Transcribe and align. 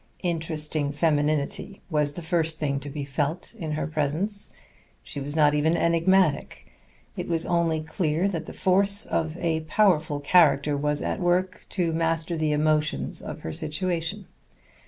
Interesting 0.23 0.91
femininity 0.91 1.79
was 1.91 2.13
the 2.13 2.23
first 2.23 2.57
thing 2.57 2.79
to 2.79 2.89
be 2.89 3.05
felt 3.05 3.53
in 3.53 3.73
her 3.73 3.85
presence. 3.85 4.51
She 5.03 5.19
was 5.19 5.35
not 5.35 5.53
even 5.53 5.77
enigmatic. 5.77 6.73
It 7.15 7.27
was 7.27 7.45
only 7.45 7.83
clear 7.83 8.27
that 8.27 8.47
the 8.47 8.51
force 8.53 9.05
of 9.05 9.37
a 9.37 9.59
powerful 9.59 10.19
character 10.19 10.75
was 10.75 11.03
at 11.03 11.19
work 11.19 11.67
to 11.77 11.93
master 11.93 12.35
the 12.35 12.51
emotions 12.51 13.21
of 13.21 13.41
her 13.41 13.53
situation. 13.53 14.25